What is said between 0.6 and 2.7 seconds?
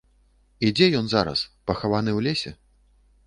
І дзе ён зараз, пахаваны ў лесе?